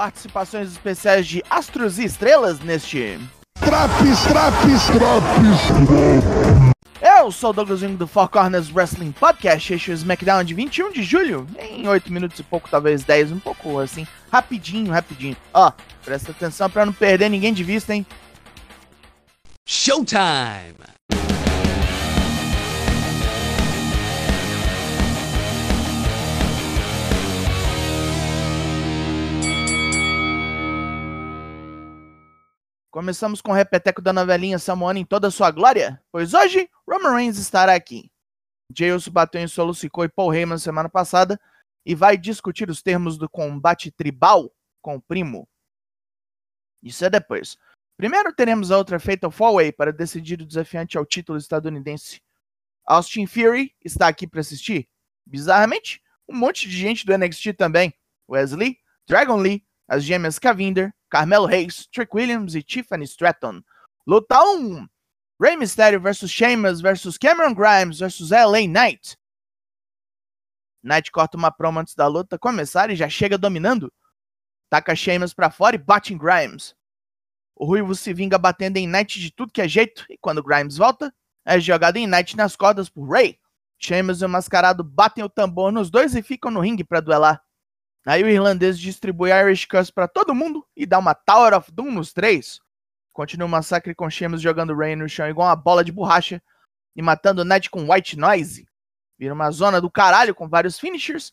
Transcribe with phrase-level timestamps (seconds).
[0.00, 3.20] participações especiais de astros e estrelas neste.
[3.58, 5.60] Traps, traps, traps.
[7.02, 10.54] Eu sou o Douglas Wing do Four Corners Wrestling Podcast, este é o SmackDown de
[10.54, 15.36] 21 de julho, em 8 minutos e pouco, talvez 10, um pouco assim, rapidinho, rapidinho.
[15.52, 15.70] Ó,
[16.02, 18.06] presta atenção pra não perder ninguém de vista, hein?
[19.68, 20.76] Showtime!
[32.90, 37.14] Começamos com o repeteco da novelinha Samoana em toda a sua glória, pois hoje Roman
[37.14, 38.10] Reigns estará aqui.
[38.94, 41.40] Uso bateu em Solo Sikoa e Paul Heyman semana passada
[41.86, 45.48] e vai discutir os termos do combate tribal com o primo.
[46.82, 47.56] Isso é depois.
[47.96, 52.20] Primeiro teremos a outra Fatal 4-Way para decidir o desafiante ao título estadunidense.
[52.84, 54.88] Austin Fury está aqui para assistir.
[55.24, 57.94] Bizarramente, um monte de gente do NXT também.
[58.28, 63.60] Wesley, Dragon Lee, as gêmeas Cavinder, Carmelo Hayes, Trick Williams e Tiffany Stratton.
[64.06, 64.86] Luta 1:
[65.42, 69.18] Rey Mysterio vs Sheamus vs Cameron Grimes vs LA Knight.
[70.80, 73.92] Knight corta uma promo antes da luta começar e já chega dominando.
[74.70, 76.76] Taca Sheamus pra fora e bate em Grimes.
[77.56, 80.76] O Ruivo se vinga batendo em Knight de tudo que é jeito, e quando Grimes
[80.76, 81.12] volta,
[81.44, 83.40] é jogado em Knight nas cordas por Ray.
[83.76, 87.42] Sheamus e o Mascarado batem o tambor nos dois e ficam no ringue para duelar.
[88.06, 91.90] Aí o irlandês distribui Irish Curse para todo mundo e dá uma Tower of Doom
[91.90, 92.60] nos três.
[93.12, 96.42] Continua o massacre com Sheamus jogando Ray no chão igual uma bola de borracha
[96.96, 98.66] e matando Knight com White Noise.
[99.18, 101.30] Vira uma zona do caralho com vários finishers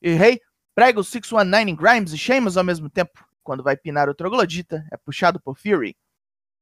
[0.00, 0.40] e Rey
[0.74, 3.26] prega o 619 em Grimes e Sheamus ao mesmo tempo.
[3.42, 5.96] Quando vai pinar o troglodita, é puxado por Fury.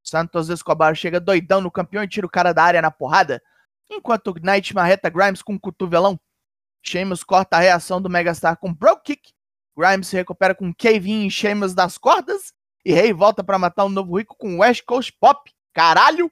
[0.03, 3.41] Santos Escobar chega doidão no campeão e tira o cara da área na porrada,
[3.89, 6.21] enquanto Knight marreta Grimes com um cotovelão.
[6.83, 9.33] Sheamus corta a reação do Megastar com Broke Kick
[9.77, 12.53] Grimes se recupera com Kevin em Sheamus das cordas.
[12.85, 15.51] E Rey volta para matar o novo rico com West Coast Pop.
[15.73, 16.31] Caralho!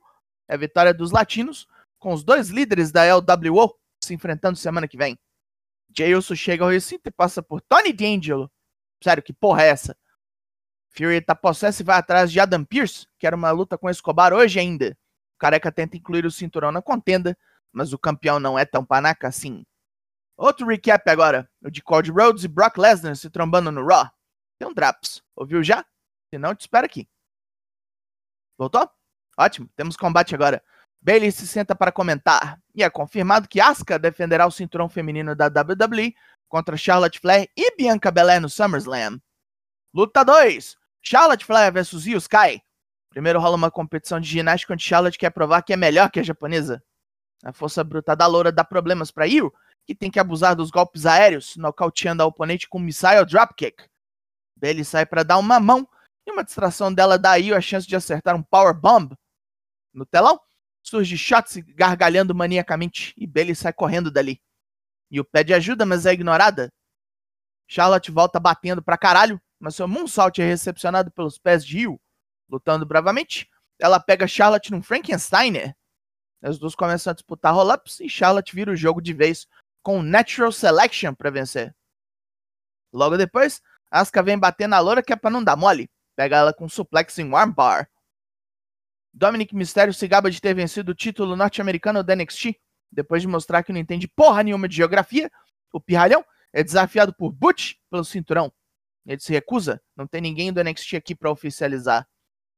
[0.48, 1.66] É a vitória dos latinos,
[1.98, 5.18] com os dois líderes da LWO se enfrentando semana que vem.
[5.96, 8.50] Jey Uso chega ao recinto e passa por Tony D'Angelo.
[9.02, 9.96] Sério, que porra é essa?
[10.90, 14.32] Fury tá possesso e vai atrás de Adam Pearce, que era uma luta com Escobar
[14.32, 14.96] hoje ainda.
[15.34, 17.36] O careca tenta incluir o cinturão na contenda,
[17.72, 19.64] mas o campeão não é tão panaca assim.
[20.42, 24.10] Outro recap agora, o de Cody Rhodes e Brock Lesnar se trombando no Raw.
[24.58, 25.86] Tem um Draps, ouviu já?
[26.34, 27.08] Se não, te espera aqui.
[28.58, 28.90] Voltou?
[29.38, 30.60] Ótimo, temos combate agora.
[31.00, 35.46] Bailey se senta para comentar e é confirmado que Asuka defenderá o cinturão feminino da
[35.46, 36.12] WWE
[36.48, 39.20] contra Charlotte Flair e Bianca Belair no SummerSlam.
[39.94, 42.60] Luta 2: Charlotte Flair vs Io Sky.
[43.10, 46.24] Primeiro rola uma competição de ginástica onde Charlotte quer provar que é melhor que a
[46.24, 46.82] japonesa.
[47.42, 49.52] A força bruta da loura dá problemas para Io
[49.84, 53.84] que tem que abusar dos golpes aéreos, nocauteando a oponente com um missile dropkick.
[54.56, 55.88] Bailey sai para dar uma mão
[56.26, 59.12] e uma distração dela dá aí a chance de acertar um power bomb.
[59.92, 60.40] No telão,
[60.82, 64.40] surge Shots gargalhando maniacamente e Bailey sai correndo dali.
[65.10, 66.72] E o pede ajuda, mas é ignorada.
[67.66, 72.00] Charlotte volta batendo pra caralho, mas seu moonsault é recepcionado pelos pés de Io.
[72.48, 73.48] Lutando bravamente,
[73.78, 75.74] ela pega Charlotte num Frankensteiner.
[76.42, 79.46] As duas começam a disputar roll-ups e Charlotte vira o jogo de vez
[79.82, 81.74] com Natural Selection para vencer.
[82.92, 85.88] Logo depois, Asuka vem bater na loura que é pra não dar mole.
[86.16, 87.88] Pega ela com suplex em armbar.
[89.14, 92.56] Dominic Mysterio se gaba de ter vencido o título norte-americano da NXT.
[92.90, 95.30] Depois de mostrar que não entende porra nenhuma de geografia,
[95.72, 98.52] o pirralhão é desafiado por Butch pelo cinturão.
[99.06, 102.06] Ele se recusa, não tem ninguém do NXT aqui para oficializar.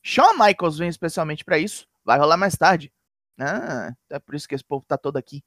[0.02, 2.92] Shawn Michaels vem especialmente para isso, vai rolar mais tarde.
[3.38, 5.42] Ah, é por isso que esse povo tá todo aqui.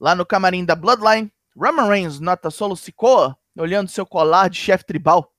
[0.00, 4.84] Lá no camarim da Bloodline, Roman Reigns nota Solo Sikoa olhando seu colar de chefe
[4.84, 5.34] tribal.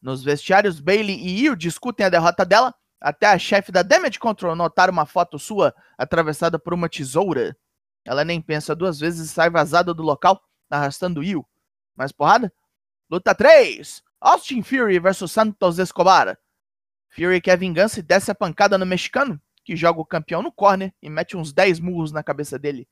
[0.00, 4.54] Nos vestiários, Bailey e Io discutem a derrota dela, até a chefe da Damage Control
[4.54, 7.56] notar uma foto sua atravessada por uma tesoura.
[8.04, 11.46] Ela nem pensa duas vezes e sai vazada do local, arrastando Io.
[11.96, 12.52] Mais porrada?
[13.10, 14.02] Luta 3!
[14.20, 16.38] Austin Fury vs Santos Escobar.
[17.10, 20.92] Fury quer vingança e desce a pancada no mexicano, que joga o campeão no corner
[21.02, 22.88] e mete uns 10 murros na cabeça dele.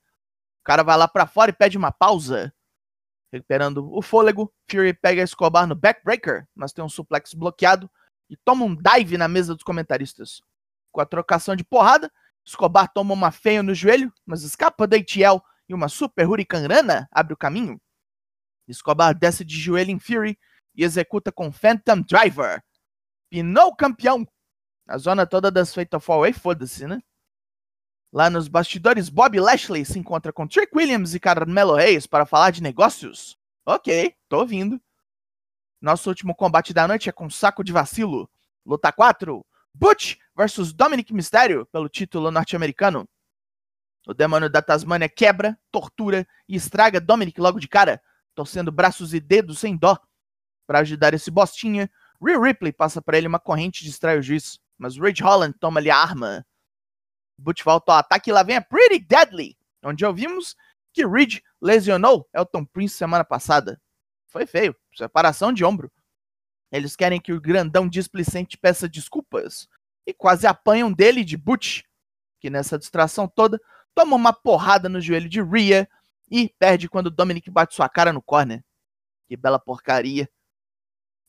[0.60, 2.52] O cara vai lá para fora e pede uma pausa.
[3.32, 7.90] Recuperando o fôlego, Fury pega Escobar no backbreaker, mas tem um suplex bloqueado
[8.28, 10.40] e toma um dive na mesa dos comentaristas.
[10.90, 12.12] Com a trocação de porrada,
[12.44, 17.08] Escobar toma uma feia no joelho, mas escapa da ATL e uma super Hurricane Rana
[17.10, 17.80] abre o caminho.
[18.68, 20.38] Escobar desce de joelho em Fury
[20.74, 22.62] e executa com Phantom Driver.
[23.30, 24.26] Pinou o campeão
[24.86, 27.00] a zona toda das Fatal Four Way, foda-se, né?
[28.12, 32.50] Lá nos bastidores, Bob Lashley se encontra com Trick Williams e Carmelo Reis para falar
[32.50, 33.38] de negócios.
[33.64, 34.80] Ok, tô ouvindo.
[35.80, 38.30] Nosso último combate da noite é com saco de vacilo.
[38.66, 39.44] Luta 4:
[39.74, 43.08] Butch versus Dominic Mysterio pelo título norte-americano.
[44.06, 48.02] O demônio da Tasmânia quebra, tortura e estraga Dominic logo de cara,
[48.34, 49.96] torcendo braços e dedos sem dó.
[50.66, 51.90] Para ajudar esse bostinha,
[52.20, 55.96] Rhea Ripley passa para ele uma corrente e distrai juiz, mas Ridge Holland toma-lhe a
[55.96, 56.44] arma.
[57.38, 60.56] Butch volta ao ataque e lá vem a Pretty Deadly, onde ouvimos
[60.92, 63.80] que Ridge lesionou Elton Prince semana passada.
[64.26, 65.90] Foi feio, separação de ombro.
[66.72, 69.68] Eles querem que o grandão displicente peça desculpas
[70.04, 71.82] e quase apanham dele de Butch,
[72.40, 73.60] que nessa distração toda
[73.94, 75.88] toma uma porrada no joelho de Rhea
[76.28, 78.64] e perde quando Dominic bate sua cara no corner.
[79.28, 80.28] Que bela porcaria.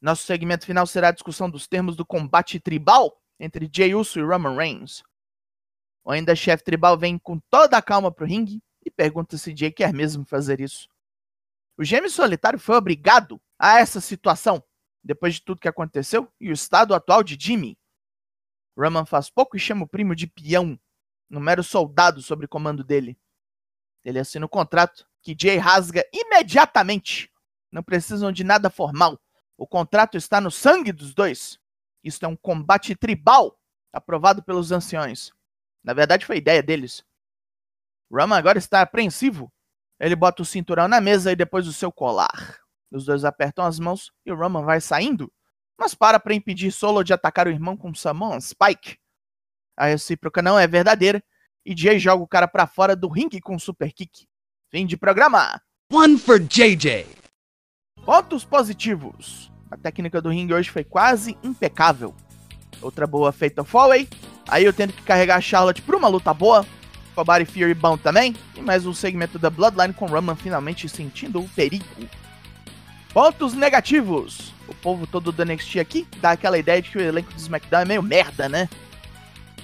[0.01, 4.23] Nosso segmento final será a discussão dos termos do combate tribal entre Jey Uso e
[4.23, 5.03] Roman Reigns.
[6.01, 9.71] O ainda chefe tribal vem com toda a calma pro ringue e pergunta se Jay
[9.71, 10.87] quer mesmo fazer isso.
[11.77, 14.63] O gêmeo solitário foi obrigado a essa situação
[15.03, 17.77] depois de tudo que aconteceu e o estado atual de Jimmy.
[18.77, 20.79] Roman faz pouco e chama o primo de peão,
[21.29, 23.17] um mero soldado sob comando dele.
[24.05, 27.29] Ele assina o contrato que Jay rasga imediatamente.
[27.71, 29.19] Não precisam de nada formal.
[29.57, 31.59] O contrato está no sangue dos dois.
[32.03, 33.57] Isto é um combate tribal
[33.91, 35.31] aprovado pelos anciões.
[35.83, 37.03] Na verdade, foi ideia deles.
[38.11, 39.51] Roman agora está apreensivo.
[39.99, 42.59] Ele bota o cinturão na mesa e depois o seu colar.
[42.91, 45.31] Os dois apertam as mãos e o Roman vai saindo,
[45.79, 48.97] mas para para impedir Solo de atacar o irmão com Samoan Spike.
[49.75, 51.23] A recíproca não é verdadeira
[51.65, 54.27] e Jay joga o cara para fora do ringue com um super kick.
[54.69, 55.61] Fim de programa.
[55.91, 57.07] One for JJ.
[58.05, 59.52] Pontos positivos.
[59.73, 62.13] A técnica do ringue hoje foi quase impecável.
[62.79, 64.07] Outra boa feita Foley.
[64.47, 66.63] Aí eu tendo que carregar a Charlotte para uma luta boa.
[67.15, 68.35] Cobar e Fury bom também.
[68.55, 71.83] E mais um segmento da Bloodline com Roman finalmente sentindo o perigo.
[73.11, 74.53] Pontos negativos.
[74.67, 77.81] O povo todo do NXT aqui dá aquela ideia de que o elenco do SmackDown
[77.81, 78.69] é meio merda, né?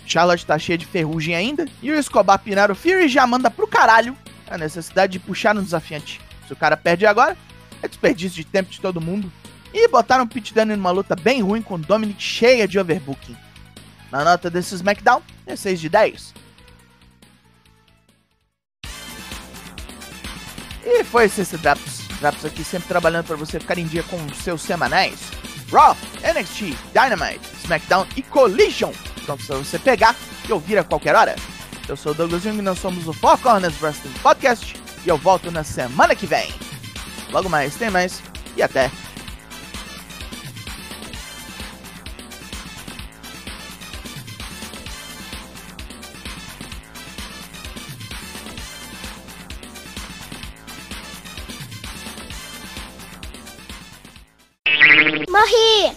[0.08, 1.68] Charlotte tá cheia de ferrugem ainda.
[1.84, 4.18] E o Escobar pinar o Fury já manda pro caralho
[4.50, 6.20] a necessidade de puxar no desafiante.
[6.48, 7.38] Se o cara perde agora,
[7.84, 9.32] é desperdício de tempo de todo mundo.
[9.74, 13.38] E botaram o Pete Dunne numa luta bem ruim com Dominic cheia de overbooking.
[14.12, 16.34] Na nota desse SmackDown, é 6 de 10.
[20.84, 22.08] E foi esse Drops.
[22.20, 25.20] Drops aqui sempre trabalhando para você ficar em dia com seus semanais.
[25.72, 28.92] Raw, NXT, Dynamite, SmackDown e Collision.
[29.26, 30.16] Pronto para você pegar
[30.48, 31.36] e ouvir a qualquer hora.
[31.88, 34.76] Eu sou o Douglas Jung e nós somos o Four Corners Wrestling Podcast.
[35.06, 36.52] E eu volto na semana que vem.
[37.32, 38.22] Logo mais, tem mais
[38.58, 38.92] e até.
[55.40, 55.96] コー。